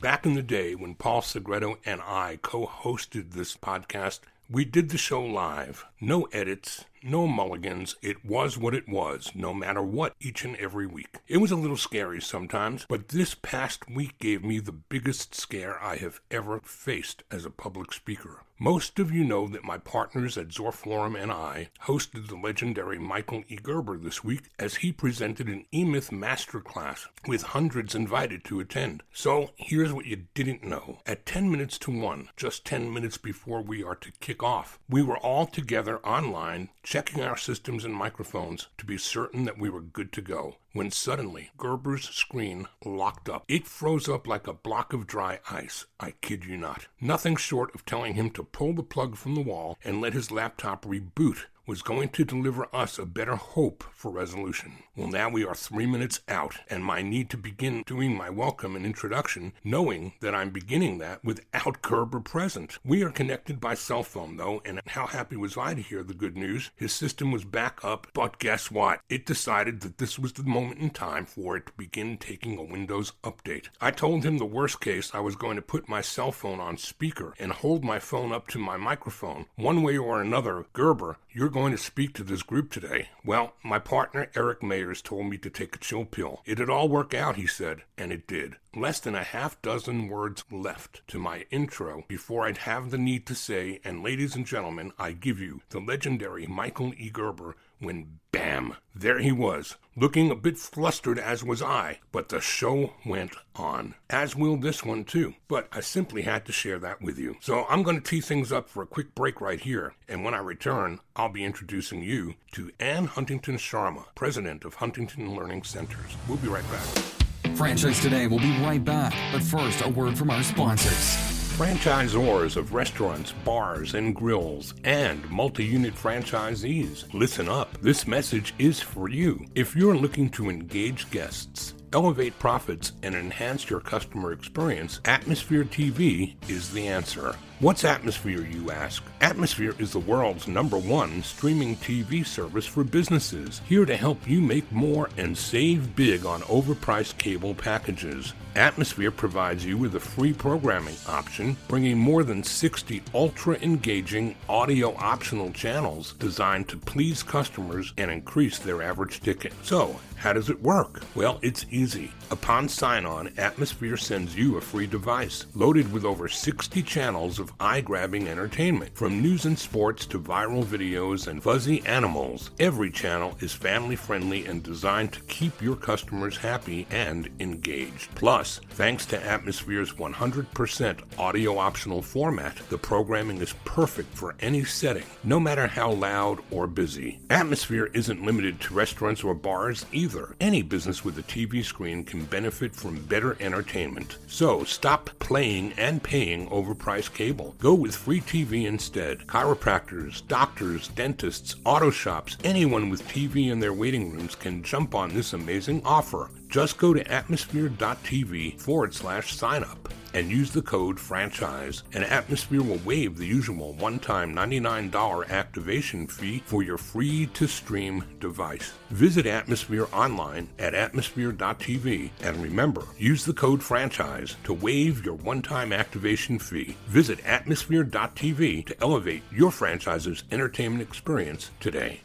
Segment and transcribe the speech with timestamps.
[0.00, 4.90] Back in the day when Paul Segreto and I co hosted this podcast, we did
[4.90, 5.86] the show live.
[6.00, 7.96] No edits, no mulligans.
[8.00, 11.16] It was what it was, no matter what, each and every week.
[11.26, 15.82] It was a little scary sometimes, but this past week gave me the biggest scare
[15.82, 18.44] I have ever faced as a public speaker.
[18.60, 22.98] Most of you know that my partners at Zor Forum and I hosted the legendary
[22.98, 23.54] Michael E.
[23.54, 29.04] Gerber this week as he presented an eMyth masterclass with hundreds invited to attend.
[29.12, 30.98] So here's what you didn't know.
[31.06, 35.02] At 10 minutes to 1, just 10 minutes before we are to kick off, we
[35.02, 39.82] were all together online checking our systems and microphones to be certain that we were
[39.82, 43.44] good to go when suddenly Gerber's screen locked up.
[43.48, 45.86] It froze up like a block of dry ice.
[45.98, 46.86] I kid you not.
[47.00, 50.30] Nothing short of telling him to pull the plug from the wall and let his
[50.30, 54.72] laptop reboot was going to deliver us a better hope for resolution.
[54.96, 58.74] Well, now we are three minutes out, and my need to begin doing my welcome
[58.74, 62.78] and introduction, knowing that I'm beginning that without Gerber present.
[62.86, 66.14] We are connected by cell phone, though, and how happy was I to hear the
[66.14, 66.70] good news?
[66.74, 69.00] His system was back up, but guess what?
[69.10, 72.62] It decided that this was the moment in time for it to begin taking a
[72.62, 73.68] Windows update.
[73.78, 76.78] I told him the worst case, I was going to put my cell phone on
[76.78, 79.44] speaker and hold my phone up to my microphone.
[79.56, 83.10] One way or another, Gerber, you're going to speak to this group today.
[83.24, 86.42] Well, my partner Eric Mayers told me to take a chill pill.
[86.44, 88.56] It'd all work out, he said, and it did.
[88.74, 93.24] Less than a half dozen words left to my intro before I'd have the need
[93.26, 97.08] to say, and ladies and gentlemen, I give you the legendary Michael E.
[97.08, 102.40] Gerber when bam, there he was, looking a bit flustered as was I, but the
[102.40, 103.94] show went on.
[104.10, 107.36] As will this one too, but I simply had to share that with you.
[107.40, 110.34] So I'm going to tee things up for a quick break right here, and when
[110.34, 116.16] I return, I'll be introducing you to Anne Huntington Sharma, president of Huntington Learning Centers.
[116.28, 117.54] We'll be right back.
[117.56, 121.37] Franchise Today will be right back, but first, a word from our sponsors.
[121.58, 127.76] Franchisors of restaurants, bars, and grills, and multi unit franchisees, listen up.
[127.80, 129.44] This message is for you.
[129.56, 136.36] If you're looking to engage guests, elevate profits, and enhance your customer experience, Atmosphere TV
[136.48, 137.34] is the answer.
[137.58, 139.02] What's Atmosphere, you ask?
[139.20, 144.40] Atmosphere is the world's number one streaming TV service for businesses, here to help you
[144.40, 148.32] make more and save big on overpriced cable packages.
[148.58, 154.96] Atmosphere provides you with a free programming option, bringing more than 60 ultra engaging audio
[154.96, 159.52] optional channels designed to please customers and increase their average ticket.
[159.62, 161.02] So, how does it work?
[161.14, 162.10] Well, it's easy.
[162.30, 167.52] Upon sign on, Atmosphere sends you a free device loaded with over 60 channels of
[167.58, 168.94] eye grabbing entertainment.
[168.94, 174.44] From news and sports to viral videos and fuzzy animals, every channel is family friendly
[174.44, 178.14] and designed to keep your customers happy and engaged.
[178.14, 185.06] Plus, thanks to Atmosphere's 100% audio optional format, the programming is perfect for any setting,
[185.24, 187.20] no matter how loud or busy.
[187.30, 190.34] Atmosphere isn't limited to restaurants or bars either either.
[190.40, 194.16] Any business with a TV screen can benefit from better entertainment.
[194.26, 197.54] So stop playing and paying overpriced cable.
[197.58, 199.26] Go with free TV instead.
[199.26, 205.12] Chiropractors, doctors, dentists, auto shops, anyone with TV in their waiting rooms can jump on
[205.12, 206.30] this amazing offer.
[206.48, 209.88] Just go to atmosphere.tv forward slash sign up
[210.18, 216.08] and use the code franchise, and Atmosphere will waive the usual one time $99 activation
[216.08, 218.72] fee for your free to stream device.
[218.90, 225.40] Visit Atmosphere online at atmosphere.tv and remember, use the code franchise to waive your one
[225.40, 226.76] time activation fee.
[226.88, 232.00] Visit atmosphere.tv to elevate your franchise's entertainment experience today.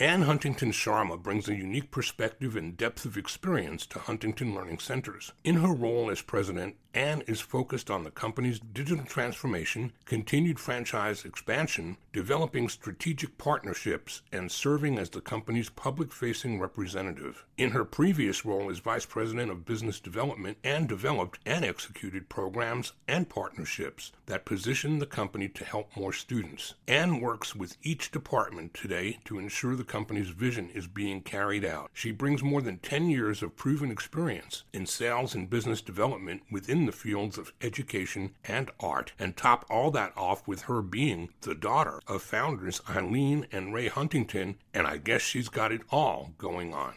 [0.00, 5.32] Anne Huntington Sharma brings a unique perspective and depth of experience to Huntington Learning Centers.
[5.44, 11.24] In her role as president, Anne is focused on the company's digital transformation, continued franchise
[11.24, 17.44] expansion, developing strategic partnerships, and serving as the company's public facing representative.
[17.56, 22.92] In her previous role as Vice President of Business Development, Anne developed and executed programs
[23.06, 26.74] and partnerships that position the company to help more students.
[26.88, 31.90] Anne works with each department today to ensure the company's vision is being carried out.
[31.92, 36.86] She brings more than 10 years of proven experience in sales and business development within
[36.86, 41.56] the fields of education and art, and top all that off with her being the
[41.56, 46.72] daughter of founders Eileen and Ray Huntington, and I guess she's got it all going
[46.72, 46.94] on.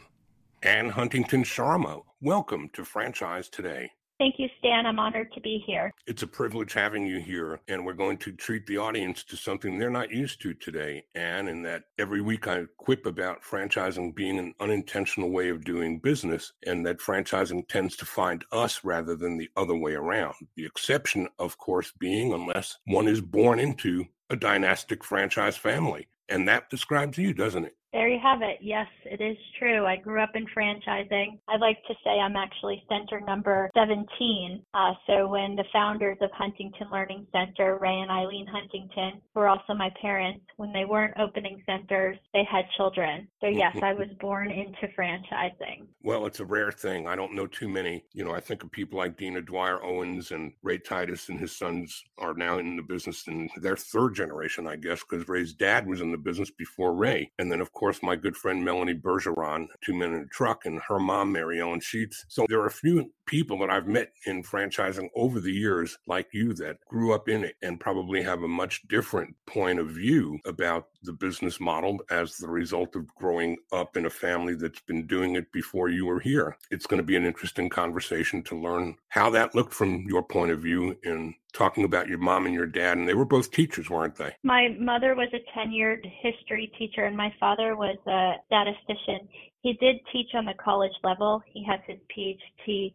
[0.62, 3.90] Anne Huntington Sharma, welcome to Franchise Today.
[4.24, 4.86] Thank you, Stan.
[4.86, 5.92] I'm honored to be here.
[6.08, 9.78] It's a privilege having you here, and we're going to treat the audience to something
[9.78, 11.04] they're not used to today.
[11.14, 16.00] And in that every week I quip about franchising being an unintentional way of doing
[16.00, 20.36] business, and that franchising tends to find us rather than the other way around.
[20.56, 26.08] The exception, of course, being unless one is born into a dynastic franchise family.
[26.30, 27.76] And that describes you, doesn't it?
[27.94, 28.58] There you have it.
[28.60, 29.86] Yes, it is true.
[29.86, 31.38] I grew up in franchising.
[31.48, 34.64] I'd like to say I'm actually center number 17.
[34.74, 39.76] Uh, so when the founders of Huntington Learning Center, Ray and Eileen Huntington, were also
[39.76, 43.28] my parents, when they weren't opening centers, they had children.
[43.42, 45.86] So yes, I was born into franchising.
[46.02, 47.08] Well, it's a rare thing.
[47.08, 48.06] I don't know too many.
[48.14, 51.56] You know, I think of people like Dina Dwyer Owens and Ray Titus and his
[51.56, 55.86] sons are now in the business in their third generation, I guess, because Ray's dad
[55.86, 57.32] was in the business before Ray.
[57.38, 60.66] And then, of course, course, my good friend Melanie Bergeron, Two Men and a Truck,
[60.66, 62.24] and her mom, Mary Ellen Sheets.
[62.30, 66.28] So there are a few people that I've met in franchising over the years, like
[66.34, 70.40] you, that grew up in it and probably have a much different point of view
[70.46, 75.06] about the business model as the result of growing up in a family that's been
[75.06, 76.58] doing it before you were here.
[76.72, 80.52] It's going to be an interesting conversation to learn how that looked from your point
[80.52, 83.90] of view in talking about your mom and your dad, and they were both teachers,
[83.90, 84.34] weren't they?
[84.44, 89.28] My mother was a tenured history teacher, and my father was a statistician.
[89.64, 91.42] He did teach on the college level.
[91.48, 92.94] He has his PhD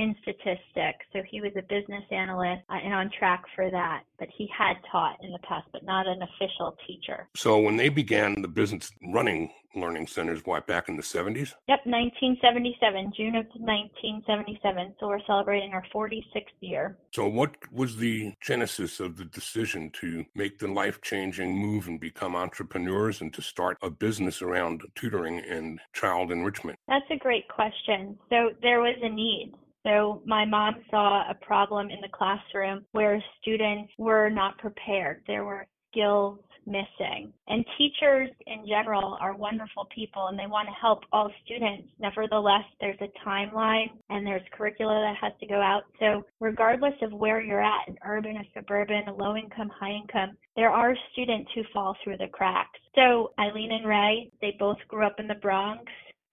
[0.00, 1.04] in statistics.
[1.12, 4.02] So he was a business analyst uh, and on track for that.
[4.18, 7.28] But he had taught in the past, but not an official teacher.
[7.36, 11.54] So when they began the business running learning centers, why back in the 70s?
[11.68, 14.94] Yep, 1977, June of 1977.
[14.98, 16.96] So we're celebrating our 46th year.
[17.12, 22.00] So what was the genesis of the decision to make the life changing move and
[22.00, 26.78] become entrepreneurs and to start a business around tutoring and child enrichment?
[26.88, 28.18] That's a great question.
[28.28, 29.52] So there was a need.
[29.86, 35.22] So my mom saw a problem in the classroom where students were not prepared.
[35.26, 37.32] There were skills missing.
[37.48, 41.88] And teachers in general are wonderful people and they want to help all students.
[41.98, 45.82] Nevertheless, there's a timeline and there's curricula that has to go out.
[45.98, 50.70] So regardless of where you're at, in urban or suburban, low income, high income, there
[50.70, 52.78] are students who fall through the cracks.
[52.94, 55.84] So Eileen and Ray, they both grew up in the Bronx.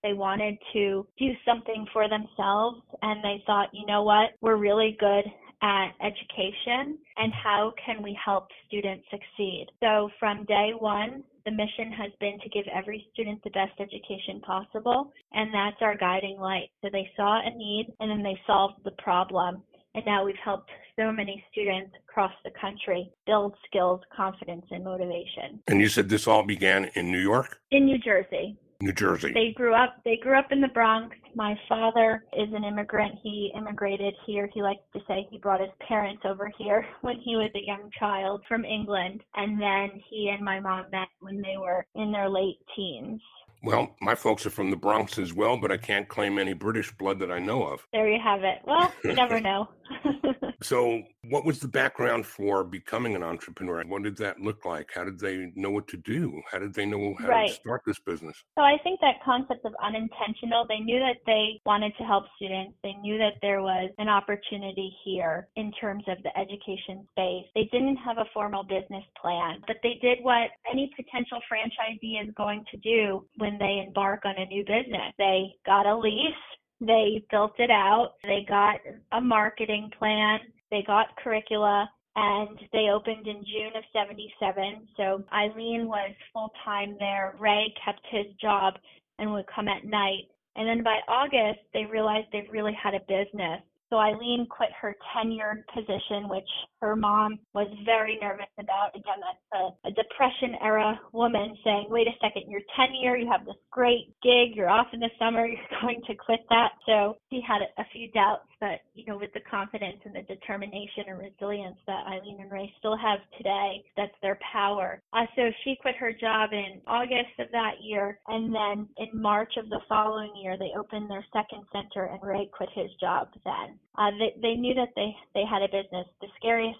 [0.03, 4.95] They wanted to do something for themselves and they thought, you know what, we're really
[4.99, 5.25] good
[5.61, 9.67] at education and how can we help students succeed.
[9.81, 14.41] So from day one, the mission has been to give every student the best education
[14.41, 16.69] possible, and that's our guiding light.
[16.81, 19.63] So they saw a need and then they solved the problem.
[19.95, 25.59] And now we've helped so many students across the country build skills, confidence, and motivation.
[25.67, 27.59] And you said this all began in New York?
[27.71, 28.57] In New Jersey.
[28.79, 29.31] New Jersey.
[29.33, 31.15] They grew up they grew up in the Bronx.
[31.35, 33.15] My father is an immigrant.
[33.23, 34.49] He immigrated here.
[34.53, 37.89] He likes to say he brought his parents over here when he was a young
[37.99, 42.29] child from England and then he and my mom met when they were in their
[42.29, 43.21] late teens.
[43.63, 46.95] Well, my folks are from the Bronx as well, but I can't claim any British
[46.95, 47.85] blood that I know of.
[47.91, 48.59] There you have it.
[48.65, 49.67] Well, you never know.
[50.61, 53.83] so, what was the background for becoming an entrepreneur?
[53.87, 54.89] What did that look like?
[54.93, 56.41] How did they know what to do?
[56.51, 57.49] How did they know how right.
[57.49, 58.43] to start this business?
[58.57, 62.73] So, I think that concept of unintentional, they knew that they wanted to help students.
[62.83, 67.45] They knew that there was an opportunity here in terms of the education space.
[67.55, 72.33] They didn't have a formal business plan, but they did what any potential franchisee is
[72.35, 75.13] going to do when they embark on a new business.
[75.17, 76.33] They got a lease
[76.79, 78.13] they built it out.
[78.23, 78.79] They got
[79.11, 80.39] a marketing plan.
[80.71, 84.87] They got curricula and they opened in June of 77.
[84.97, 87.35] So Eileen was full time there.
[87.39, 88.73] Ray kept his job
[89.19, 90.27] and would come at night.
[90.55, 93.61] And then by August, they realized they really had a business.
[93.89, 96.49] So Eileen quit her tenured position, which
[96.81, 98.89] her mom was very nervous about.
[98.95, 103.45] Again, that's a, a depression era woman saying, wait a second, you're tenure, you have
[103.45, 106.71] this great gig, you're off in the summer, you're going to quit that.
[106.85, 111.05] So she had a few doubts, but you know, with the confidence and the determination
[111.07, 115.01] and resilience that Eileen and Ray still have today, that's their power.
[115.13, 119.53] Uh, so she quit her job in August of that year, and then in March
[119.57, 123.79] of the following year, they opened their second center, and Ray quit his job then.
[123.97, 126.05] Uh, they, they knew that they, they had a business.
[126.21, 126.27] The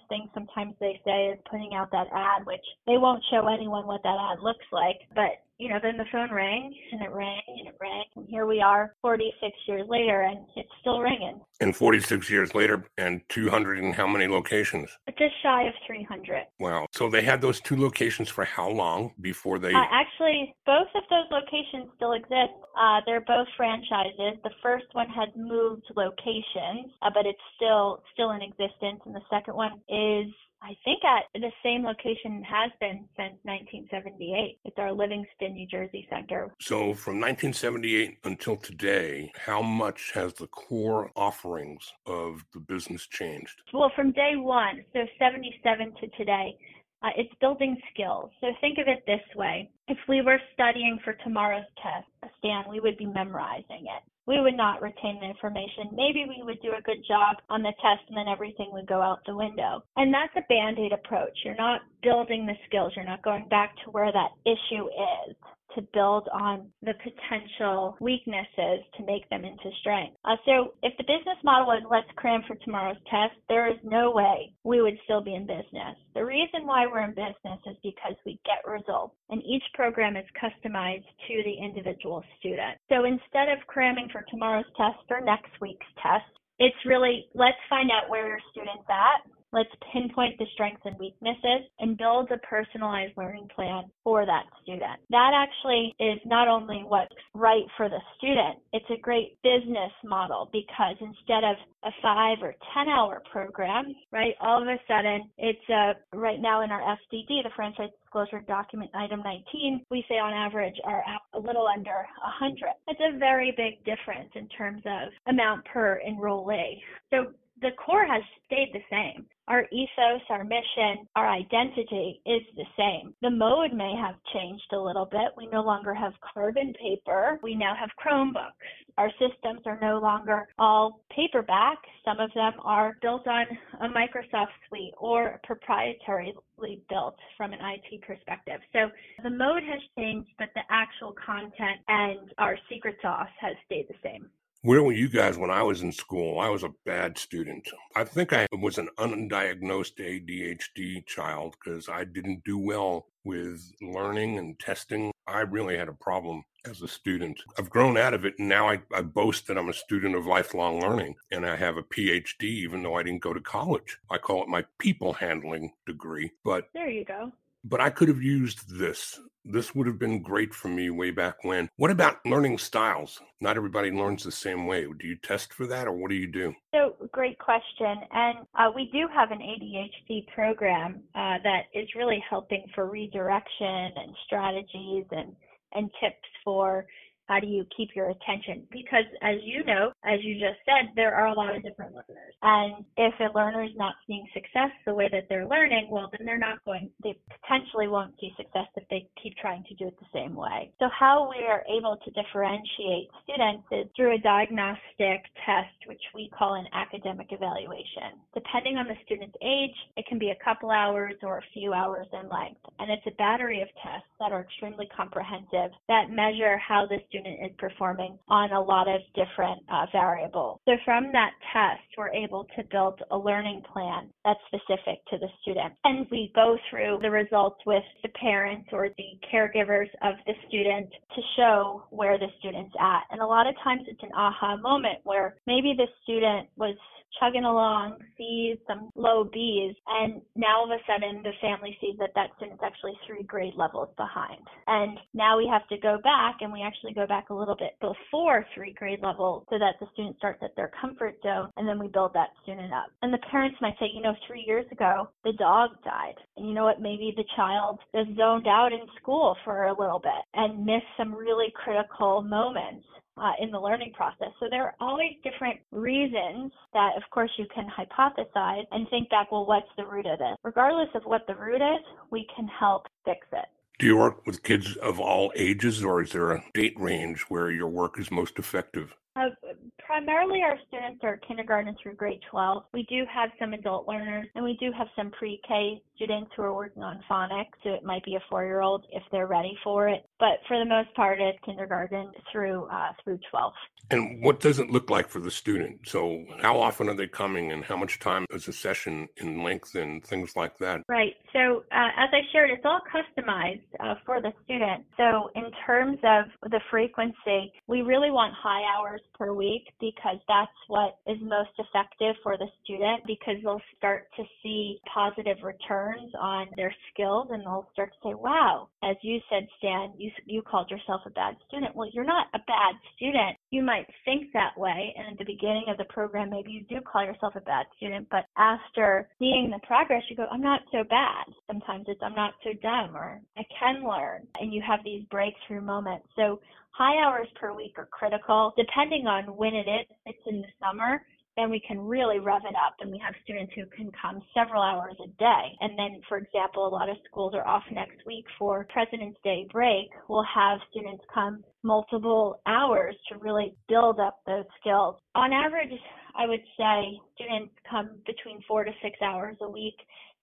[0.08, 4.02] thing sometimes they say is putting out that ad, which they won't show anyone what
[4.02, 7.68] that ad looks like, but you know, then the phone rang and it rang and
[7.68, 8.04] it rang.
[8.16, 11.40] And here we are 46 years later and it's still ringing.
[11.60, 14.96] And 46 years later and 200 and how many locations?
[15.18, 16.44] Just shy of 300.
[16.60, 16.86] Wow.
[16.92, 19.74] So they had those two locations for how long before they?
[19.74, 22.54] Uh, actually, both of those locations still exist.
[22.78, 24.38] Uh, they're both franchises.
[24.44, 29.00] The first one has moved locations, uh, but it's still still in existence.
[29.04, 34.58] And the second one is I think at the same location has been since 1978.
[34.64, 36.52] It's our Livingston, New Jersey center.
[36.60, 43.62] So from 1978 until today, how much has the core offerings of the business changed?
[43.72, 46.58] Well, from day one, so 77 to today,
[47.02, 48.30] uh, it's building skills.
[48.40, 49.70] So think of it this way.
[49.86, 54.56] If we were studying for tomorrow's test, Stan, we would be memorizing it we would
[54.56, 55.88] not retain the information.
[55.92, 59.00] Maybe we would do a good job on the test and then everything would go
[59.00, 59.82] out the window.
[59.96, 61.32] And that's a band aid approach.
[61.44, 65.36] You're not building the skills, you're not going back to where that issue is
[65.74, 70.16] to build on the potential weaknesses to make them into strength.
[70.24, 74.10] Uh, so if the business model was let's cram for tomorrow's test, there is no
[74.10, 75.96] way we would still be in business.
[76.14, 80.24] The reason why we're in business is because we get results and each program is
[80.40, 82.78] customized to the individual student.
[82.88, 86.24] So instead of cramming for tomorrow's test or next week's test,
[86.58, 89.22] it's really let's find out where your student's at
[89.52, 95.00] Let's pinpoint the strengths and weaknesses and build a personalized learning plan for that student.
[95.10, 100.50] That actually is not only what's right for the student, it's a great business model
[100.52, 105.68] because instead of a five or 10 hour program, right, all of a sudden it's
[105.70, 110.32] a, right now in our FDD, the franchise disclosure document item 19, we say on
[110.32, 111.02] average are
[111.34, 112.06] a little under
[112.40, 112.58] 100.
[112.88, 116.80] It's a very big difference in terms of amount per enrollee.
[117.10, 119.26] So the core has stayed the same.
[119.48, 123.14] Our ethos, our mission, our identity is the same.
[123.22, 125.32] The mode may have changed a little bit.
[125.36, 127.38] We no longer have carbon paper.
[127.42, 128.52] We now have Chromebooks.
[128.98, 131.78] Our systems are no longer all paperback.
[132.04, 133.46] Some of them are built on
[133.80, 138.60] a Microsoft suite or proprietarily built from an IT perspective.
[138.72, 138.90] So
[139.22, 143.94] the mode has changed, but the actual content and our secret sauce has stayed the
[144.02, 144.28] same.
[144.62, 146.40] Where were you guys when I was in school?
[146.40, 147.68] I was a bad student.
[147.94, 154.36] I think I was an undiagnosed ADHD child because I didn't do well with learning
[154.36, 155.12] and testing.
[155.28, 157.40] I really had a problem as a student.
[157.56, 160.26] I've grown out of it and now I, I, boast that I'm a student of
[160.26, 163.96] lifelong learning and I have a PhD even though I didn't go to college.
[164.10, 166.32] I call it my people handling degree.
[166.44, 167.32] But there you go.
[167.64, 169.18] But I could have used this
[169.50, 171.70] this would have been great for me way back when.
[171.76, 173.20] What about learning styles?
[173.40, 174.84] Not everybody learns the same way.
[174.84, 176.54] Do you test for that or what do you do?
[176.74, 177.96] So, great question.
[178.12, 183.66] And uh, we do have an ADHD program uh, that is really helping for redirection
[183.96, 185.34] and strategies and,
[185.72, 186.86] and tips for
[187.28, 188.66] how do you keep your attention?
[188.72, 192.34] Because as you know, as you just said, there are a lot of different learners.
[192.42, 196.26] And if a learner is not seeing success the way that they're learning, well, then
[196.26, 199.98] they're not going, they potentially won't see success if they keep trying to do it
[200.00, 200.72] the same way.
[200.78, 206.30] So how we are able to differentiate students is through a diagnostic test, which we
[206.36, 208.16] call an academic evaluation.
[208.32, 212.06] Depending on the student's age, it can be a couple hours or a few hours
[212.12, 212.60] in length.
[212.78, 217.17] And it's a battery of tests that are extremely comprehensive that measure how the student
[217.18, 220.60] student is performing on a lot of different uh, variables.
[220.64, 225.28] So from that test, we're able to build a learning plan that's specific to the
[225.42, 225.74] student.
[225.84, 230.90] And we go through the results with the parents or the caregivers of the student
[231.14, 233.02] to show where the student's at.
[233.10, 236.76] And a lot of times it's an aha moment where maybe the student was
[237.20, 241.96] chugging along, sees some low B's, and now all of a sudden the family sees
[241.98, 244.40] that that student's actually three grade levels behind.
[244.66, 247.76] And now we have to go back and we actually go back a little bit
[247.80, 251.78] before three grade level so that the student starts at their comfort zone and then
[251.78, 252.86] we build that student up.
[253.02, 256.14] And the parents might say, you know, three years ago the dog died.
[256.36, 256.80] And you know what?
[256.80, 261.14] Maybe the child is zoned out in school for a little bit and missed some
[261.14, 262.86] really critical moments
[263.20, 264.28] uh, in the learning process.
[264.40, 269.32] So there are always different reasons that, of course, you can hypothesize and think back,
[269.32, 270.36] well, what's the root of this?
[270.42, 273.46] Regardless of what the root is, we can help fix it.
[273.78, 277.50] Do you work with kids of all ages, or is there a date range where
[277.50, 278.96] your work is most effective?
[279.18, 279.30] Uh,
[279.78, 282.62] primarily, our students are kindergarten through grade 12.
[282.72, 286.42] We do have some adult learners, and we do have some pre K students who
[286.42, 287.56] are working on phonics.
[287.64, 290.04] So it might be a four year old if they're ready for it.
[290.20, 293.52] But for the most part, it's kindergarten through uh, through 12.
[293.90, 295.80] And what does it look like for the student?
[295.86, 299.74] So, how often are they coming, and how much time is a session in length,
[299.74, 300.82] and things like that?
[300.88, 301.14] Right.
[301.32, 304.84] So, uh, as I shared, it's all customized uh, for the student.
[304.98, 310.50] So, in terms of the frequency, we really want high hours per week because that's
[310.68, 316.46] what is most effective for the student because they'll start to see positive returns on
[316.56, 320.70] their skills and they'll start to say, wow, as you said, Stan, you, you called
[320.70, 321.74] yourself a bad student.
[321.74, 323.36] Well, you're not a bad student.
[323.50, 324.94] You might think that way.
[324.96, 328.08] And at the beginning of the program, maybe you do call yourself a bad student,
[328.10, 331.24] but after seeing the progress, you go, I'm not so bad.
[331.46, 334.26] Sometimes it's, I'm not so dumb or I can learn.
[334.40, 336.06] And you have these breakthrough moments.
[336.16, 336.40] So
[336.78, 338.54] high hours per week are critical.
[338.56, 341.02] Depending on when it is, if it's in the summer
[341.38, 344.60] then we can really rev it up and we have students who can come several
[344.60, 345.44] hours a day.
[345.60, 349.46] And then, for example, a lot of schools are off next week for President's Day
[349.52, 349.86] break.
[350.08, 354.96] We'll have students come multiple hours to really build up those skills.
[355.14, 355.70] On average,
[356.16, 359.76] I would say students come between four to six hours a week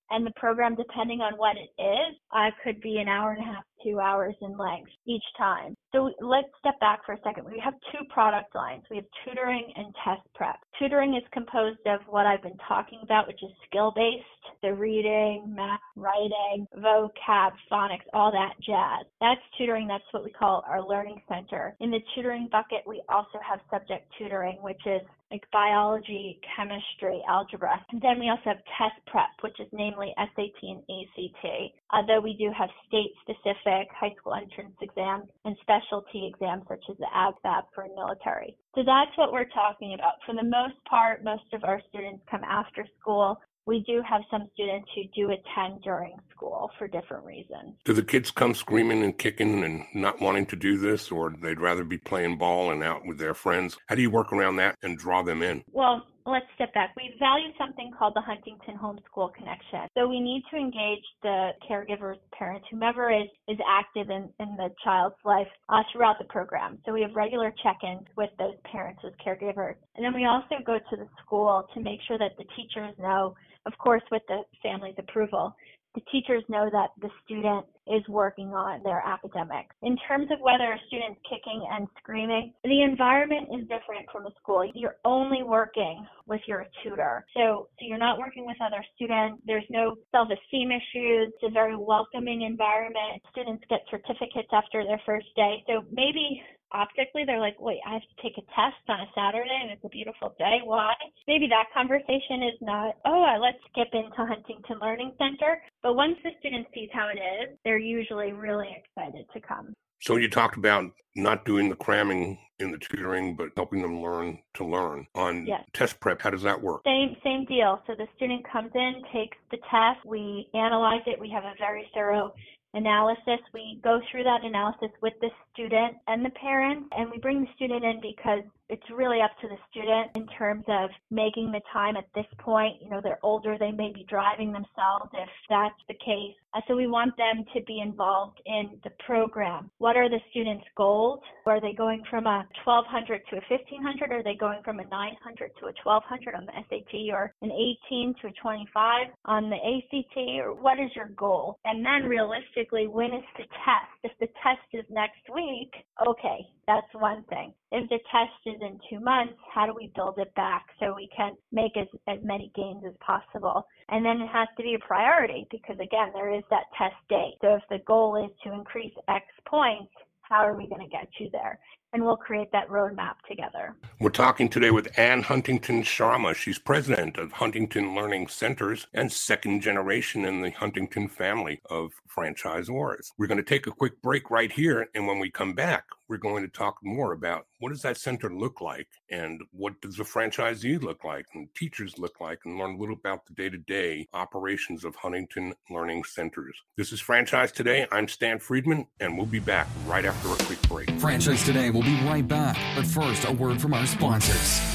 [0.10, 3.46] and the program, depending on what it is, uh, could be an hour and a
[3.46, 5.76] half, two hours in length each time.
[5.94, 7.46] So let's step back for a second.
[7.46, 8.84] We have two product lines.
[8.90, 10.58] We have tutoring and test prep.
[10.80, 15.80] Tutoring is composed of what I've been talking about, which is skill-based, the reading, math,
[15.96, 19.06] writing, vocab, phonics, all that jazz.
[19.22, 19.88] That's tutoring.
[19.88, 21.76] That's what we call our learning center.
[21.80, 25.02] In the tutoring bucket, we also have subject tutoring, which is
[25.36, 27.76] like biology, chemistry, algebra.
[27.92, 31.76] And then we also have test prep, which is namely SAT and ACT.
[31.92, 36.96] Although we do have state specific high school entrance exams and specialty exams such as
[36.98, 38.56] the ASVAB for military.
[38.76, 40.24] So that's what we're talking about.
[40.26, 44.48] For the most part, most of our students come after school we do have some
[44.54, 47.74] students who do attend during school for different reasons.
[47.84, 51.60] Do the kids come screaming and kicking and not wanting to do this, or they'd
[51.60, 53.78] rather be playing ball and out with their friends?
[53.88, 55.64] How do you work around that and draw them in?
[55.72, 56.94] Well, let's step back.
[56.96, 59.88] We value something called the Huntington Homeschool Connection.
[59.98, 64.70] So we need to engage the caregivers, parents, whomever is, is active in, in the
[64.84, 66.78] child's life uh, throughout the program.
[66.86, 69.76] So we have regular check-ins with those parents as caregivers.
[69.96, 73.36] And then we also go to the school to make sure that the teachers know
[73.66, 75.56] of course, with the family's approval,
[75.96, 79.74] the teachers know that the student is working on their academics.
[79.82, 84.32] In terms of whether a student's kicking and screaming, the environment is different from a
[84.42, 84.70] school.
[84.76, 87.26] You're only working with your tutor.
[87.34, 89.42] So, so you're not working with other students.
[89.46, 91.32] There's no self-esteem issues.
[91.34, 93.22] It's a very welcoming environment.
[93.32, 95.64] Students get certificates after their first day.
[95.68, 99.60] So maybe optically they're like, wait, I have to take a test on a Saturday
[99.62, 100.60] and it's a beautiful day.
[100.64, 100.94] Why?
[101.28, 105.62] Maybe that conversation is not, oh, let's skip into Huntington Learning Center.
[105.84, 109.74] But once the student sees how it is, they're usually really excited to come.
[110.02, 114.40] So you talked about not doing the cramming in the tutoring, but helping them learn
[114.56, 115.08] to learn.
[115.16, 115.64] On yes.
[115.74, 116.82] test prep, how does that work?
[116.86, 117.82] Same same deal.
[117.88, 121.90] So the student comes in, takes the test, we analyze it, we have a very
[121.94, 122.34] thorough
[122.76, 123.40] analysis.
[123.54, 127.48] We go through that analysis with the student and the parent, and we bring the
[127.56, 131.98] student in because it's really up to the student in terms of making the time
[131.98, 132.82] at this point.
[132.82, 136.36] You know, they're older, they may be driving themselves if that's the case.
[136.54, 139.70] Uh, so we want them to be involved in the program.
[139.78, 141.20] What are the students' goals?
[141.46, 144.12] Are they going from a 1200 to a 1500?
[144.12, 148.16] Are they going from a 900 to a 1200 on the SAT or an 18
[148.22, 150.18] to a 25 on the ACT?
[150.42, 151.60] Or what is your goal?
[151.66, 153.92] And then realistically, when is the test?
[154.04, 155.74] If the test is next week,
[156.08, 157.54] okay, that's one thing.
[157.72, 161.10] If the test is in two months, how do we build it back so we
[161.16, 163.68] can make as, as many gains as possible?
[163.90, 167.38] And then it has to be a priority because again, there is that test date.
[167.42, 171.08] So if the goal is to increase X points, how are we going to get
[171.20, 171.60] you there?
[171.94, 173.76] And we'll create that roadmap together.
[174.02, 176.36] We're talking today with Anne Huntington Sharma.
[176.36, 183.12] She's president of Huntington Learning Centers and second generation in the Huntington family of franchisors.
[183.18, 186.18] We're going to take a quick break right here, and when we come back, we're
[186.18, 190.04] going to talk more about what does that center look like and what does a
[190.04, 194.86] franchisee look like and teachers look like and learn a little about the day-to-day operations
[194.86, 196.56] of Huntington Learning Centers.
[196.78, 197.88] This is Franchise Today.
[197.92, 200.92] I'm Stan Friedman, and we'll be back right after a quick break.
[201.00, 204.75] Franchise Today will be right back, but first, a word from our sponsors.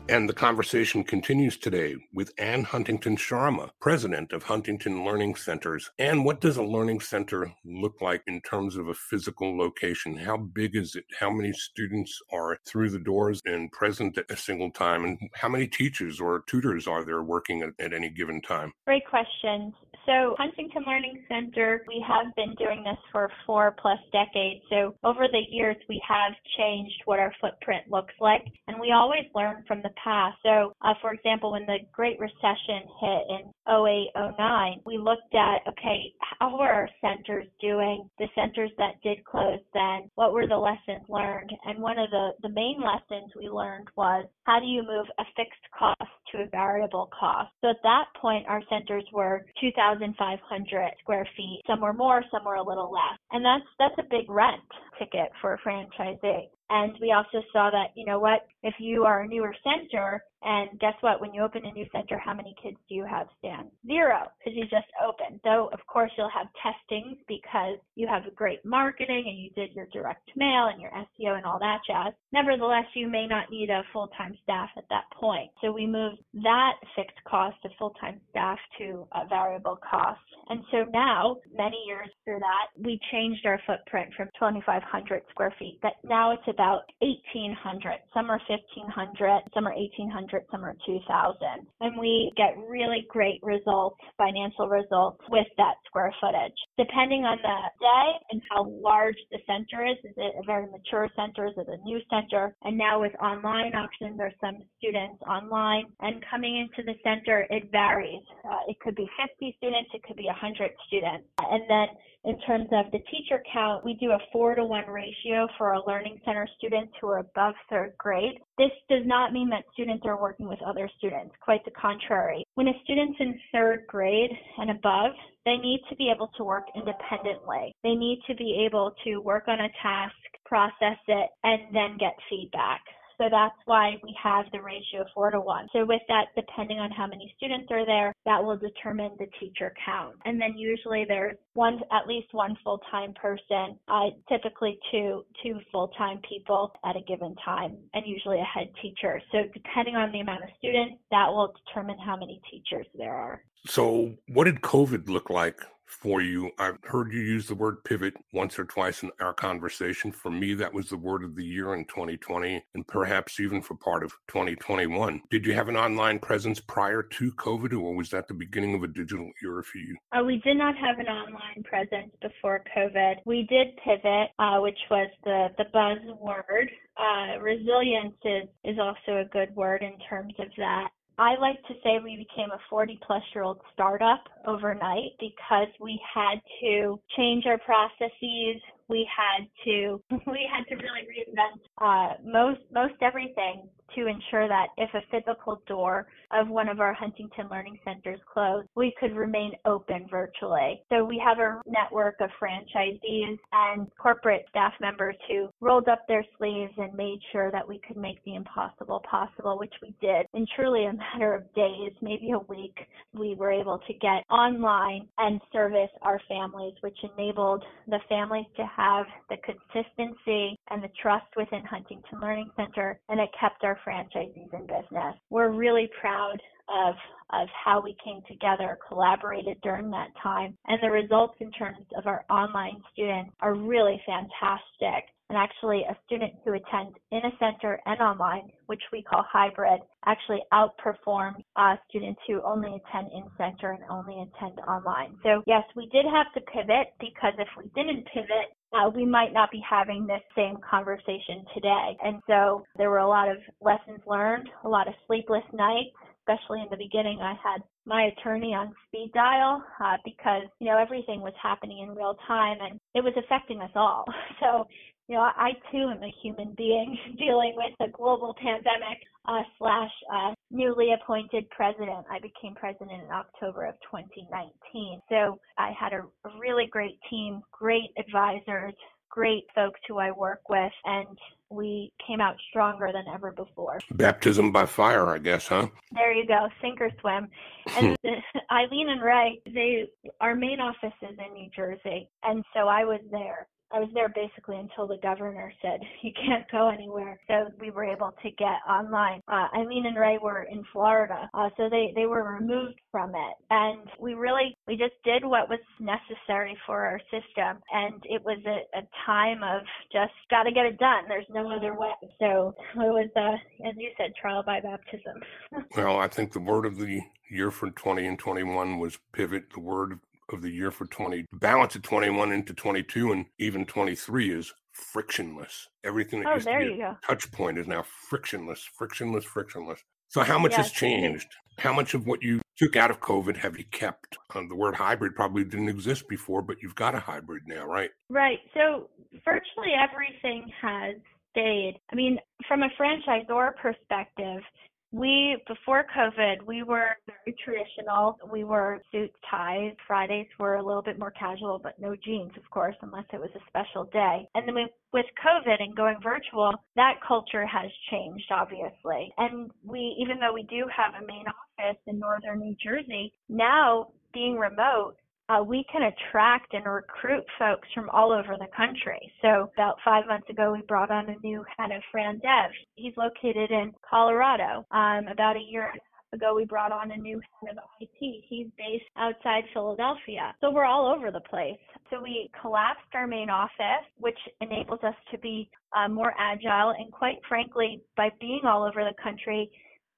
[0.10, 5.92] And the conversation continues today with Anne Huntington Sharma, president of Huntington Learning Centers.
[6.00, 10.18] And what does a learning center look like in terms of a physical location?
[10.18, 11.06] How big is it?
[11.20, 15.06] How many students are through the doors and present at a single time?
[15.06, 18.72] And how many teachers or tutors are there working at, at any given time?
[18.88, 19.76] Great questions.
[20.06, 24.62] So, Huntington Learning Center, we have been doing this for four plus decades.
[24.70, 29.26] So, over the years, we have changed what our footprint looks like, and we always
[29.36, 30.38] learn from the past.
[30.44, 35.62] So, uh, for example, when the Great Recession hit in 08, 09, we looked at
[35.68, 38.10] okay, how were our centers doing?
[38.18, 41.52] The centers that did close then, what were the lessons learned?
[41.66, 45.24] And one of the, the main lessons we learned was how do you move a
[45.36, 47.52] fixed cost to a variable cost?
[47.62, 51.62] So, at that point, our centers were 2,000 1,500 square feet.
[51.68, 53.20] Some were more, some were a little less.
[53.32, 54.62] And that's that's a big rent
[54.98, 56.50] ticket for a franchisee.
[56.70, 60.80] And we also saw that, you know what, if you are a newer center, and
[60.80, 63.70] guess what, when you open a new center, how many kids do you have, Stan?
[63.86, 65.40] Zero, because you just opened.
[65.44, 69.88] Though, of course, you'll have testings because you have great marketing and you did your
[69.92, 72.14] direct mail and your SEO and all that jazz.
[72.32, 75.50] Nevertheless, you may not need a full time staff at that point.
[75.62, 80.20] So we moved that fixed cost of full time staff to a variable cost.
[80.50, 85.80] And so now, many years through that, we changed our footprint from 2,500 square feet.
[85.82, 88.00] but now it's about 1,800.
[88.14, 91.38] Some are 1,500, some are 1,800, some are 2,000.
[91.82, 96.56] And we get really great results, financial results with that square footage.
[96.78, 101.10] Depending on the day and how large the center is, is it a very mature
[101.16, 101.48] center?
[101.48, 102.56] Is it a new center?
[102.64, 107.72] And now with online options, there's some students online and coming into the center, it
[107.72, 108.24] varies.
[108.46, 111.26] Uh, it could be 50 students, it could be 100 students.
[111.40, 111.88] And then
[112.26, 115.82] in terms of the teacher count, we do a four to one ratio for our
[115.88, 118.40] learning center students who are above third grade.
[118.58, 122.44] This does not mean that students are working with other students, quite the contrary.
[122.56, 125.12] When a student's in third grade and above,
[125.46, 127.74] they need to be able to work independently.
[127.84, 132.14] They need to be able to work on a task, process it, and then get
[132.30, 132.82] feedback.
[133.20, 135.68] So that's why we have the ratio four to one.
[135.74, 139.74] So with that, depending on how many students are there, that will determine the teacher
[139.86, 140.16] count.
[140.26, 146.22] And then usually there's one, at least one full-time person, uh, typically two, two full-time
[146.28, 149.22] people at a given time, and usually a head teacher.
[149.32, 153.44] So depending on the amount of students, that will determine how many teachers there are.
[153.68, 156.52] So what did COVID look like for you.
[156.60, 160.12] I've heard you use the word pivot once or twice in our conversation.
[160.12, 163.76] For me, that was the word of the year in 2020 and perhaps even for
[163.76, 165.22] part of 2021.
[165.30, 168.84] Did you have an online presence prior to COVID or was that the beginning of
[168.84, 169.98] a digital era for you?
[170.12, 173.16] Uh, we did not have an online presence before COVID.
[173.26, 176.70] We did pivot, uh, which was the, the buzzword.
[176.98, 180.90] Uh, resilience is, is also a good word in terms of that.
[181.20, 186.00] I like to say we became a 40 plus year old startup overnight because we
[186.16, 188.62] had to change our processes.
[188.88, 194.68] We had to we had to really reinvent uh, most most everything to ensure that
[194.78, 199.52] if a physical door of one of our Huntington Learning Centers closed, we could remain
[199.66, 200.82] open virtually.
[200.90, 206.26] So we have a network of franchisees and corporate staff members who rolled up their
[206.38, 210.26] sleeves and made sure that we could make the impossible possible, which we did.
[210.34, 212.78] In truly a matter of days, maybe a week,
[213.14, 218.66] we were able to get online and service our families, which enabled the families to
[218.66, 224.54] have the consistency and the trust within Huntington Learning Center, and it kept our franchisees
[224.54, 225.16] in business.
[225.30, 226.38] We're really proud
[226.70, 226.96] of
[227.32, 232.08] of how we came together, collaborated during that time, and the results in terms of
[232.08, 235.14] our online students are really fantastic.
[235.30, 239.80] And actually, a student who attends in a center and online, which we call hybrid,
[240.08, 245.16] actually outperforms uh, students who only attend in center and only attend online.
[245.22, 249.34] So, yes, we did have to pivot because if we didn't pivot, uh, we might
[249.34, 251.98] not be having this same conversation today.
[252.04, 256.62] And so there were a lot of lessons learned, a lot of sleepless nights, especially
[256.62, 257.20] in the beginning.
[257.22, 261.96] I had my attorney on speed dial uh, because, you know, everything was happening in
[261.96, 264.06] real time and it was affecting us all.
[264.40, 264.68] So,
[265.10, 269.92] you know, I too am a human being dealing with a global pandemic uh, slash
[270.14, 272.06] uh, newly appointed president.
[272.10, 275.00] I became president in October of 2019.
[275.10, 278.74] So I had a, a really great team, great advisors,
[279.10, 281.18] great folks who I work with, and
[281.52, 283.80] we came out stronger than ever before.
[283.92, 285.68] Baptism by fire, I guess, huh?
[285.92, 287.28] There you go, sink or swim.
[287.76, 287.98] And
[288.52, 289.90] Eileen and Ray, they
[290.22, 294.10] our main office is in New Jersey, and so I was there I was there
[294.10, 297.20] basically until the governor said you can't go anywhere.
[297.28, 299.22] So we were able to get online.
[299.28, 303.36] Uh, Eileen and Ray were in Florida, uh, so they they were removed from it,
[303.50, 308.40] and we really we just did what was necessary for our system, and it was
[308.46, 311.04] a, a time of just got to get it done.
[311.08, 311.92] There's no other way.
[312.20, 315.22] So it was, uh, as you said, trial by baptism.
[315.76, 319.52] well, I think the word of the year for 20 and 21 was pivot.
[319.54, 320.00] The word
[320.32, 325.68] of the year for 20 balance of 21 into 22 and even 23 is frictionless.
[325.84, 329.26] Everything that oh, used there to be you a touch point is now frictionless frictionless
[329.26, 329.80] frictionless.
[330.08, 330.68] So how much yes.
[330.68, 331.28] has changed?
[331.60, 334.18] How much of what you took out of covid have you kept?
[334.34, 337.92] Um, the word hybrid probably didn't exist before but you've got a hybrid now right?
[338.10, 338.40] Right.
[338.54, 338.90] So
[339.26, 340.96] virtually everything has
[341.32, 341.80] stayed.
[341.92, 344.42] I mean from a franchisor perspective
[344.92, 348.18] we, before COVID, we were very traditional.
[348.32, 349.74] We wore suits, ties.
[349.86, 353.30] Fridays were a little bit more casual, but no jeans, of course, unless it was
[353.36, 354.28] a special day.
[354.34, 359.14] And then we, with COVID and going virtual, that culture has changed, obviously.
[359.18, 363.90] And we, even though we do have a main office in northern New Jersey, now
[364.14, 364.96] being remote,
[365.30, 369.00] uh, we can attract and recruit folks from all over the country.
[369.22, 372.52] So about five months ago, we brought on a new head of Fran Dev.
[372.76, 374.66] He's located in Colorado.
[374.72, 375.72] Um, about a year
[376.14, 378.24] ago, we brought on a new head of IT.
[378.28, 380.34] He's based outside Philadelphia.
[380.42, 381.60] So we're all over the place.
[381.92, 386.74] So we collapsed our main office, which enables us to be uh, more agile.
[386.78, 389.52] And quite frankly, by being all over the country,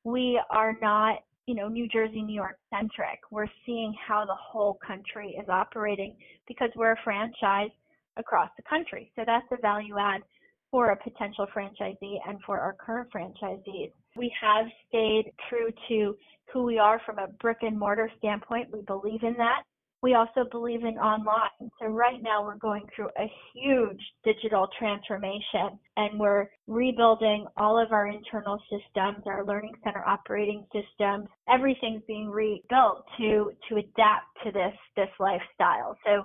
[0.03, 3.19] we are not you know, New Jersey, New York centric.
[3.31, 6.15] We're seeing how the whole country is operating
[6.47, 7.71] because we're a franchise
[8.17, 9.11] across the country.
[9.15, 10.21] So that's a value add
[10.69, 13.91] for a potential franchisee and for our current franchisees.
[14.15, 16.15] We have stayed true to
[16.53, 18.71] who we are from a brick and mortar standpoint.
[18.71, 19.63] We believe in that.
[20.01, 21.69] We also believe in online.
[21.79, 27.91] So right now we're going through a huge digital transformation and we're rebuilding all of
[27.91, 31.27] our internal systems, our learning center operating systems.
[31.47, 35.95] Everything's being rebuilt to to adapt to this this lifestyle.
[36.03, 36.23] So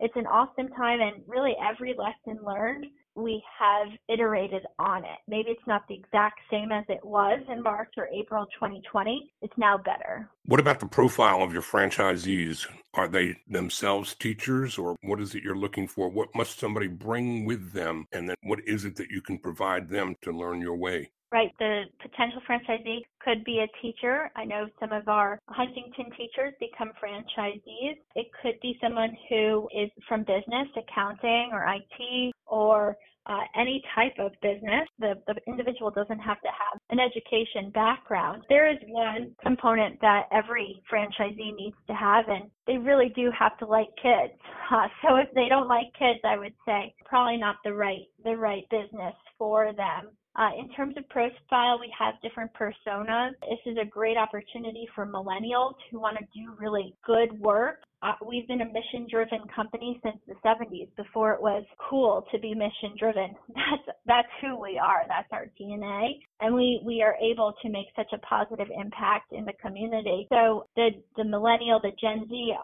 [0.00, 2.84] it's an awesome time and really every lesson learned
[3.16, 5.18] we have iterated on it.
[5.28, 9.30] Maybe it's not the exact same as it was in March or April 2020.
[9.42, 10.28] It's now better.
[10.46, 12.66] What about the profile of your franchisees?
[12.94, 16.08] Are they themselves teachers or what is it you're looking for?
[16.08, 18.06] What must somebody bring with them?
[18.12, 21.10] And then what is it that you can provide them to learn your way?
[21.34, 21.50] right?
[21.58, 24.30] The potential franchisee could be a teacher.
[24.36, 27.96] I know some of our Huntington teachers become franchisees.
[28.14, 34.12] It could be someone who is from business, accounting, or IT, or uh, any type
[34.18, 34.86] of business.
[34.98, 38.42] The, the individual doesn't have to have an education background.
[38.48, 43.58] There is one component that every franchisee needs to have, and they really do have
[43.58, 44.32] to like kids.
[44.72, 48.34] Uh, so if they don't like kids, I would say probably not the right the
[48.34, 50.08] right business for them.
[50.36, 53.30] Uh, in terms of profile, we have different personas.
[53.42, 57.82] This is a great opportunity for millennials who want to do really good work.
[58.02, 62.38] Uh, we've been a mission driven company since the 70s before it was cool to
[62.40, 63.30] be mission driven.
[63.54, 65.04] That's, that's who we are.
[65.08, 66.18] That's our DNA.
[66.40, 70.26] And we, we are able to make such a positive impact in the community.
[70.30, 72.54] So the, the millennial, the Gen Z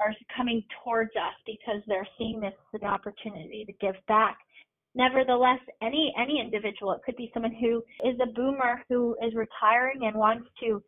[0.00, 4.38] are coming towards us because they're seeing this as an opportunity to give back
[4.94, 10.00] nevertheless any any individual it could be someone who is a boomer who is retiring
[10.02, 10.82] and wants to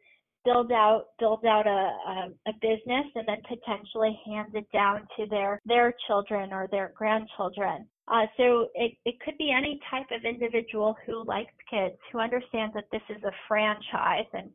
[0.44, 5.26] build out build out a, a, a business and then potentially hands it down to
[5.26, 7.86] their their children or their grandchildren.
[8.06, 12.74] Uh, so it, it could be any type of individual who likes kids who understands
[12.74, 14.50] that this is a franchise and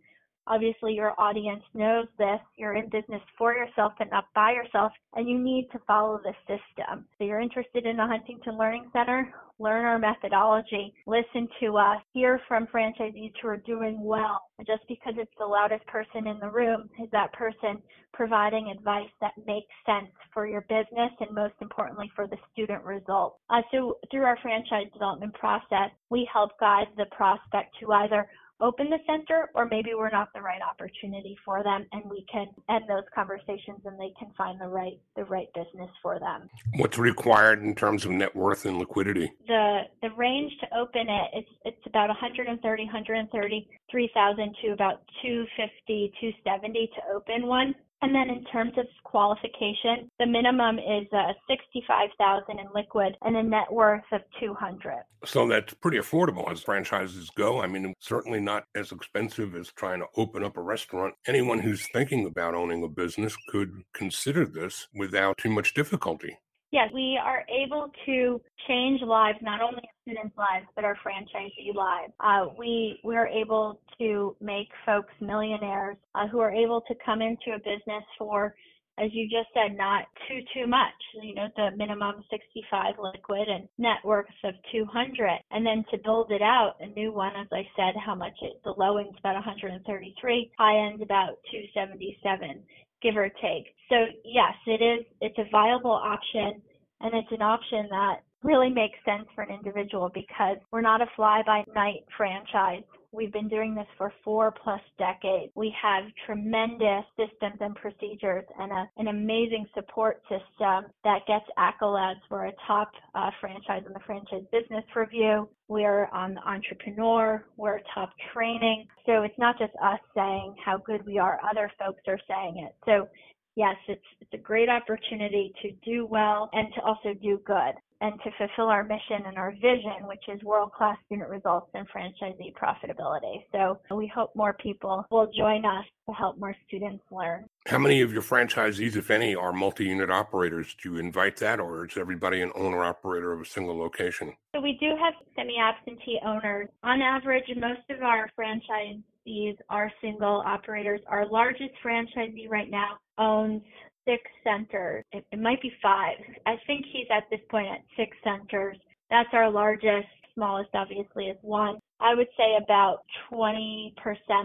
[0.47, 2.39] Obviously, your audience knows this.
[2.57, 6.33] You're in business for yourself and not by yourself, and you need to follow the
[6.47, 7.05] system.
[7.17, 9.33] So, you're interested in a Huntington Learning Center?
[9.61, 14.41] Learn our methodology, listen to us, hear from franchisees who are doing well.
[14.57, 17.81] And just because it's the loudest person in the room is that person
[18.13, 23.37] providing advice that makes sense for your business and most importantly for the student results?
[23.49, 28.27] Uh, so through our franchise development process, we help guide the prospect to either
[28.61, 32.47] open the center or maybe we're not the right opportunity for them and we can
[32.69, 36.49] end those conversations and they can find the right the right business for them.
[36.77, 39.31] What's required in terms of net worth and liquidity?
[39.47, 46.91] The the range to open it it's it's about 130 133,000 to about 250 270
[46.95, 52.65] to open one and then in terms of qualification, the minimum is uh, 65,000 in
[52.73, 55.03] liquid and a net worth of 200.
[55.25, 57.61] So that's pretty affordable as franchises go.
[57.61, 61.15] I mean, certainly not as expensive as trying to open up a restaurant.
[61.27, 66.37] Anyone who's thinking about owning a business could consider this without too much difficulty.
[66.71, 72.13] Yes, we are able to change lives, not only students' lives, but our franchisee lives.
[72.19, 77.23] Uh, we we are able to make folks millionaires uh, who are able to come
[77.23, 78.53] into a business for,
[78.99, 80.93] as you just said, not too too much.
[81.23, 86.31] You know, the minimum 65 liquid and net worth of 200, and then to build
[86.31, 89.33] it out, a new one, as I said, how much it, the low end's about
[89.33, 92.61] 133, high end's about 277
[93.01, 93.65] give or take.
[93.89, 96.61] So yes, it is, it's a viable option
[97.01, 101.07] and it's an option that really makes sense for an individual because we're not a
[101.15, 102.83] fly by night franchise.
[103.11, 105.51] We've been doing this for four plus decades.
[105.55, 112.19] We have tremendous systems and procedures and a, an amazing support system that gets accolades.
[112.29, 115.49] We're a top uh, franchise in the Franchise Business Review.
[115.67, 117.43] We're on the Entrepreneur.
[117.57, 118.87] We're top training.
[119.05, 122.75] So it's not just us saying how good we are, other folks are saying it.
[122.85, 123.07] So
[123.55, 128.13] yes, it's, it's a great opportunity to do well and to also do good and
[128.23, 132.53] to fulfill our mission and our vision, which is world class student results and franchisee
[132.53, 133.43] profitability.
[133.51, 137.45] So we hope more people will join us to help more students learn.
[137.67, 140.75] How many of your franchisees, if any, are multi unit operators?
[140.81, 144.33] Do you invite that, or is everybody an owner operator of a single location?
[144.55, 146.69] So we do have semi absentee owners.
[146.83, 151.01] On average, most of our franchisees are single operators.
[151.07, 153.61] Our largest franchisee right now owns
[154.05, 155.03] six centers.
[155.11, 156.17] It, it might be five.
[156.45, 158.77] I think he's at this point at six centers.
[159.09, 160.07] That's our largest.
[160.35, 161.79] Smallest, obviously, is one.
[162.01, 163.93] I would say about 20%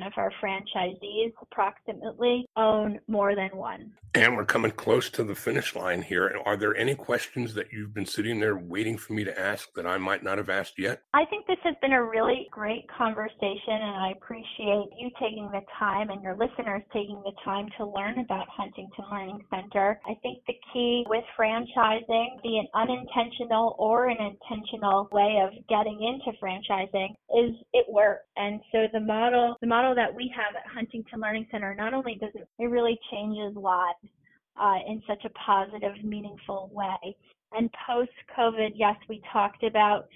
[0.07, 3.93] of our franchisees approximately own more than one.
[4.17, 6.41] And we're coming close to the finish line here.
[6.45, 9.87] Are there any questions that you've been sitting there waiting for me to ask that
[9.87, 11.03] I might not have asked yet?
[11.15, 15.63] I think this has been a really great conversation, and I appreciate you taking the
[15.81, 20.01] time and your listeners taking the time to learn about Huntington Learning Center.
[20.07, 25.99] I think the key with franchising, be an unintentional or an intentional way of getting
[26.01, 28.25] into franchising, is it works.
[28.37, 32.17] And so the model, the model that we have at Huntington Learning Center, not only
[32.21, 34.09] does it, it really changes lives
[34.61, 37.17] uh, in such a positive, meaningful way.
[37.53, 40.07] And post COVID, yes, we talked about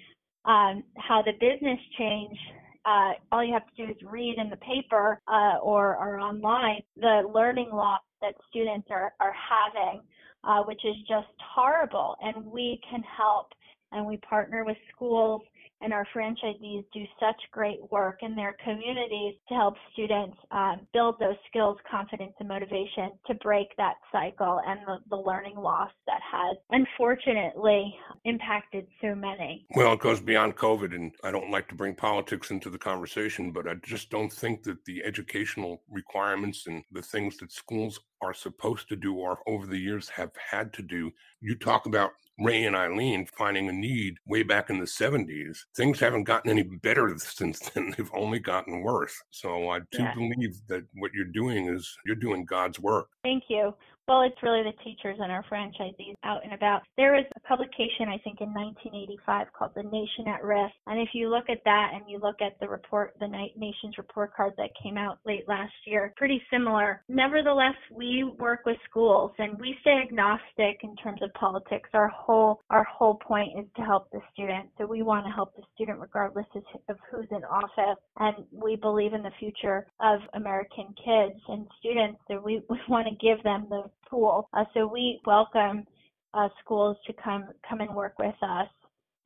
[0.45, 2.37] um, how the business change.
[2.85, 6.81] Uh, all you have to do is read in the paper uh, or, or online
[6.95, 10.01] the learning loss that students are, are having,
[10.43, 12.15] uh, which is just horrible.
[12.21, 13.47] And we can help
[13.91, 15.41] and we partner with schools
[15.81, 21.15] and our franchisees do such great work in their communities to help students um, build
[21.19, 26.19] those skills, confidence, and motivation to break that cycle and the, the learning loss that
[26.31, 29.65] has unfortunately impacted so many.
[29.75, 33.51] Well, it goes beyond COVID, and I don't like to bring politics into the conversation,
[33.51, 38.33] but I just don't think that the educational requirements and the things that schools are
[38.33, 41.11] supposed to do or over the years have had to do.
[41.41, 45.59] You talk about Ray and Eileen finding a need way back in the 70s.
[45.75, 47.93] Things haven't gotten any better since then.
[47.97, 49.13] They've only gotten worse.
[49.31, 50.13] So I do yeah.
[50.13, 53.09] believe that what you're doing is you're doing God's work.
[53.23, 53.73] Thank you.
[54.09, 56.81] Well, it's really the teachers and our franchisees out and about.
[56.97, 60.73] There was a publication, I think, in 1985 called The Nation at Risk.
[60.87, 64.33] And if you look at that and you look at the report, the Nation's report
[64.33, 67.03] card that came out late last year, pretty similar.
[67.07, 71.87] Nevertheless, we work with schools and we stay agnostic in terms of politics.
[71.93, 74.69] Our whole, our whole point is to help the student.
[74.79, 78.01] So we want to help the student regardless of who's in office.
[78.17, 82.19] And we believe in the future of American kids and students.
[82.27, 84.49] So we, we want to give them the tool.
[84.53, 85.85] Uh, so we welcome
[86.33, 88.67] uh, schools to come come and work with us.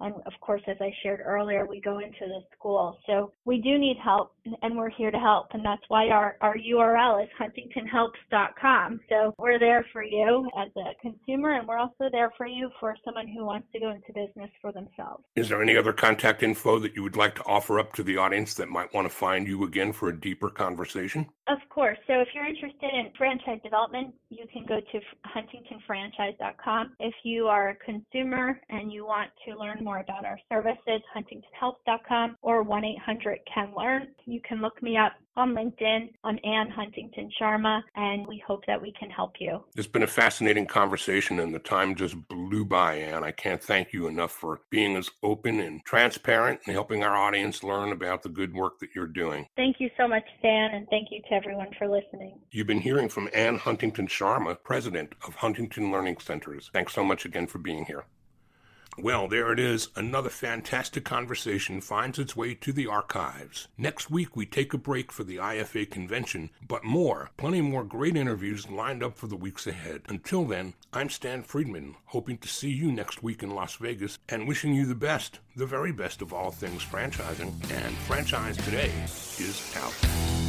[0.04, 3.00] And of course, as I shared earlier, we go into the school.
[3.08, 5.48] So we do need help and we're here to help.
[5.54, 9.00] And that's why our, our URL is huntingtonhelps.com.
[9.08, 12.96] So we're there for you as a consumer and we're also there for you for
[13.06, 15.24] someone who wants to go into business for themselves.
[15.38, 18.18] Is there any other contact info that you would like to offer up to the
[18.18, 21.28] audience that might want to find you again for a deeper conversation?
[21.48, 21.98] Of course.
[22.08, 25.00] So if you're interested in franchise development, you can go to
[25.34, 26.96] huntingtonfranchise.com.
[27.00, 32.38] If you are a consumer and you want to learn more about our services, huntingtonhelps.com
[32.42, 34.08] or 1 800 CAN LEARN.
[34.26, 38.82] You can look me up on LinkedIn on Anne Huntington Sharma, and we hope that
[38.82, 39.64] we can help you.
[39.76, 43.24] It's been a fascinating conversation, and the time just blew by, Anne.
[43.24, 47.64] I can't thank you enough for being as open and transparent and helping our audience
[47.64, 49.48] learn about the good work that you're doing.
[49.56, 52.40] Thank you so much, Stan, and thank you to everyone for listening.
[52.52, 56.70] You've been hearing from Anne Huntington Sharma, president of Huntington Learning Centers.
[56.74, 58.06] Thanks so much again for being here.
[58.98, 59.90] Well, there it is.
[59.96, 63.68] Another fantastic conversation finds its way to the archives.
[63.78, 68.16] Next week, we take a break for the IFA convention, but more, plenty more great
[68.16, 70.02] interviews lined up for the weeks ahead.
[70.08, 74.48] Until then, I'm Stan Friedman, hoping to see you next week in Las Vegas and
[74.48, 77.52] wishing you the best, the very best of all things franchising.
[77.72, 78.92] And Franchise Today
[79.40, 79.94] is out.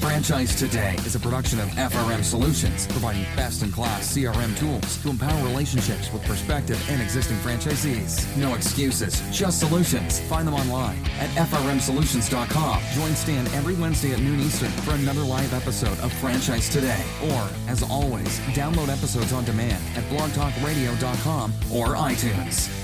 [0.01, 5.09] Franchise Today is a production of FRM Solutions, providing best in class CRM tools to
[5.09, 8.34] empower relationships with prospective and existing franchisees.
[8.37, 10.21] No excuses, just solutions.
[10.21, 12.83] Find them online at frmsolutions.com.
[12.95, 17.03] Join Stan every Wednesday at noon Eastern for another live episode of Franchise Today.
[17.31, 22.84] Or, as always, download episodes on demand at blogtalkradio.com or iTunes.